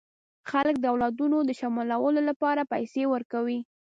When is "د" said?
0.79-0.85, 1.43-1.51